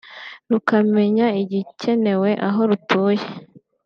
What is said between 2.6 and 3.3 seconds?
rutuye